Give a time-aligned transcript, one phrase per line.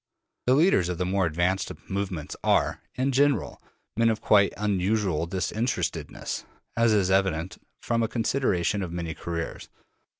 [0.47, 3.61] The leaders of the more advanced movements are, in general,
[3.95, 6.43] men of quite unusual disinterestedness,
[6.75, 9.69] as is evident from a consideration of their careers.